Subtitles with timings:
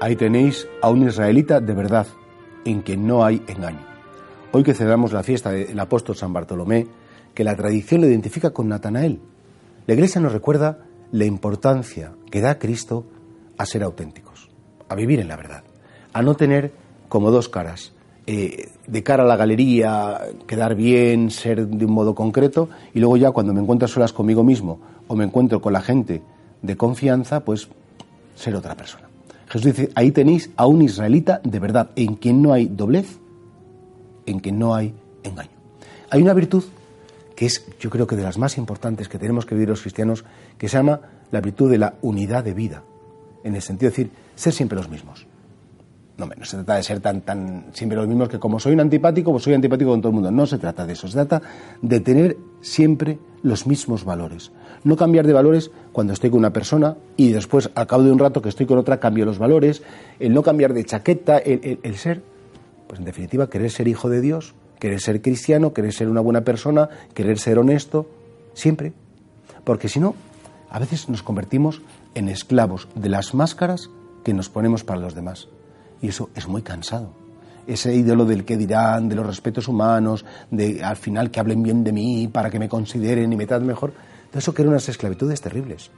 [0.00, 2.06] Ahí tenéis a un israelita de verdad,
[2.64, 3.84] en que no hay engaño.
[4.52, 6.86] Hoy que celebramos la fiesta del apóstol San Bartolomé,
[7.34, 9.18] que la tradición lo identifica con Natanael,
[9.86, 13.06] la Iglesia nos recuerda la importancia que da Cristo
[13.56, 14.50] a ser auténticos,
[14.88, 15.64] a vivir en la verdad,
[16.12, 16.72] a no tener
[17.08, 17.92] como dos caras,
[18.26, 23.16] eh, de cara a la galería, quedar bien, ser de un modo concreto, y luego
[23.16, 24.78] ya cuando me encuentro solas conmigo mismo
[25.08, 26.22] o me encuentro con la gente
[26.62, 27.68] de confianza, pues
[28.36, 29.07] ser otra persona.
[29.48, 33.18] Jesús dice, ahí tenéis a un israelita de verdad, en quien no hay doblez,
[34.26, 35.50] en quien no hay engaño.
[36.10, 36.64] Hay una virtud
[37.34, 40.24] que es, yo creo que de las más importantes que tenemos que vivir los cristianos,
[40.58, 42.82] que se llama la virtud de la unidad de vida,
[43.44, 45.26] en el sentido de decir, ser siempre los mismos.
[46.18, 48.80] No, no se trata de ser tan, tan siempre los mismos que como soy un
[48.80, 50.32] antipático, pues soy antipático con todo el mundo.
[50.32, 51.06] No se trata de eso.
[51.06, 51.40] Se trata
[51.80, 54.50] de tener siempre los mismos valores.
[54.82, 58.18] No cambiar de valores cuando estoy con una persona y después, al cabo de un
[58.18, 59.82] rato que estoy con otra, cambio los valores.
[60.18, 62.20] El no cambiar de chaqueta, el, el ser,
[62.88, 66.40] pues en definitiva, querer ser hijo de Dios, querer ser cristiano, querer ser una buena
[66.40, 68.10] persona, querer ser honesto,
[68.54, 68.92] siempre.
[69.62, 70.16] Porque si no,
[70.68, 71.80] a veces nos convertimos
[72.16, 73.88] en esclavos de las máscaras
[74.24, 75.48] que nos ponemos para los demás.
[76.00, 77.12] Y eso es muy cansado.
[77.66, 81.84] Ese ídolo del que dirán, de los respetos humanos, de al final que hablen bien
[81.84, 83.92] de mí para que me consideren y me traten mejor,
[84.30, 85.90] todo eso crea unas esclavitudes terribles.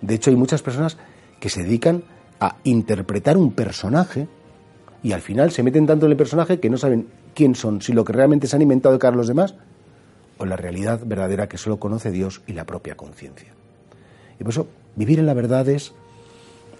[0.00, 0.98] De hecho, hay muchas personas
[1.40, 2.04] que se dedican
[2.40, 4.28] a interpretar un personaje
[5.02, 7.92] y al final se meten tanto en el personaje que no saben quién son, si
[7.92, 9.54] lo que realmente se han inventado de a los demás
[10.38, 13.54] o la realidad verdadera que solo conoce Dios y la propia conciencia.
[14.38, 15.94] Y por eso vivir en la verdad es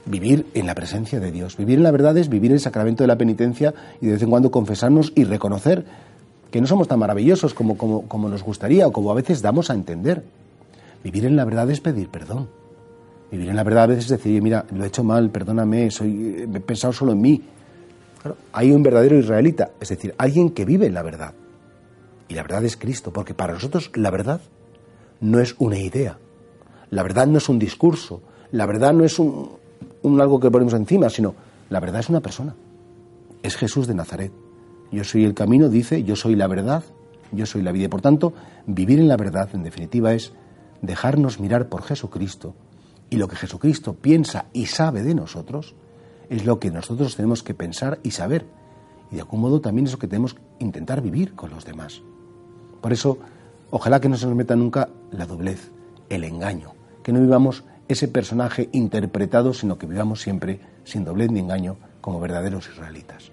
[0.07, 1.57] vivir en la presencia de Dios.
[1.57, 4.31] Vivir en la verdad es vivir el sacramento de la penitencia y de vez en
[4.31, 5.85] cuando confesarnos y reconocer
[6.51, 9.75] que no somos tan maravillosos como, como, nos gustaría o como a veces damos a
[9.75, 10.25] entender.
[11.03, 12.49] Vivir en la verdad es pedir perdón.
[13.31, 16.49] Vivir en la verdad a veces es decir, mira, lo he hecho mal, perdóname, soy,
[16.55, 17.43] he pensado solo en mí.
[18.53, 21.35] hay un verdadero israelita, es decir, alguien que vive en la verdad.
[22.29, 24.41] Y la verdad es Cristo, porque para nosotros la verdad
[25.21, 26.19] no es una idea,
[26.91, 29.51] la verdad no es un discurso, la verdad no es un,
[30.07, 31.35] un algo que ponemos encima, sino
[31.69, 32.55] la verdad es una persona.
[33.43, 34.33] Es Jesús de Nazaret.
[34.93, 36.85] Yo soy el camino, dice, yo soy la verdad,
[37.33, 37.87] yo soy la vida.
[37.87, 38.33] Y por tanto,
[38.67, 40.33] vivir en la verdad, en definitiva, es
[40.81, 42.55] dejarnos mirar por Jesucristo.
[43.11, 45.75] Y lo que Jesucristo piensa y sabe de nosotros
[46.31, 48.47] es lo que nosotros tenemos que pensar y saber.
[49.11, 52.03] Y de algún modo también es lo que tenemos que intentar vivir con los demás.
[52.81, 53.19] Por eso,
[53.71, 55.73] ojalá que no se nos meta nunca la doblez,
[56.09, 61.41] el engaño, que no vivamos ese personaje interpretado, sino que vivamos siempre sin doblez ni
[61.41, 63.31] engaño como verdaderos israelitas.